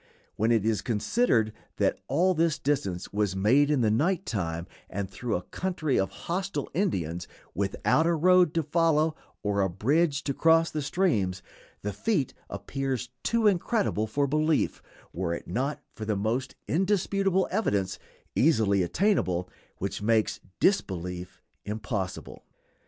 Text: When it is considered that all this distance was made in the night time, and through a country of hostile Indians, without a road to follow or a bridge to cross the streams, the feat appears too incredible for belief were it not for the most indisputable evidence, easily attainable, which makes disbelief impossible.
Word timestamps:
When 0.35 0.51
it 0.51 0.65
is 0.65 0.81
considered 0.81 1.53
that 1.77 1.99
all 2.07 2.33
this 2.33 2.57
distance 2.57 3.13
was 3.13 3.35
made 3.35 3.69
in 3.69 3.81
the 3.81 3.91
night 3.91 4.25
time, 4.25 4.65
and 4.89 5.07
through 5.07 5.35
a 5.35 5.43
country 5.43 5.99
of 5.99 6.09
hostile 6.25 6.71
Indians, 6.73 7.27
without 7.53 8.07
a 8.07 8.15
road 8.15 8.51
to 8.55 8.63
follow 8.63 9.15
or 9.43 9.61
a 9.61 9.69
bridge 9.69 10.23
to 10.23 10.33
cross 10.33 10.71
the 10.71 10.81
streams, 10.81 11.43
the 11.83 11.93
feat 11.93 12.33
appears 12.49 13.09
too 13.21 13.45
incredible 13.45 14.07
for 14.07 14.25
belief 14.25 14.81
were 15.13 15.35
it 15.35 15.47
not 15.47 15.79
for 15.93 16.03
the 16.03 16.17
most 16.17 16.55
indisputable 16.67 17.47
evidence, 17.51 17.99
easily 18.35 18.81
attainable, 18.81 19.51
which 19.77 20.01
makes 20.01 20.39
disbelief 20.59 21.43
impossible. 21.63 22.43